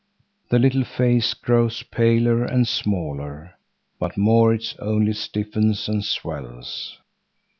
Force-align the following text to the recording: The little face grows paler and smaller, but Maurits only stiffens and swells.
The 0.49 0.57
little 0.57 0.83
face 0.83 1.35
grows 1.35 1.83
paler 1.83 2.43
and 2.43 2.67
smaller, 2.67 3.51
but 3.99 4.17
Maurits 4.17 4.75
only 4.79 5.13
stiffens 5.13 5.87
and 5.87 6.03
swells. 6.03 6.97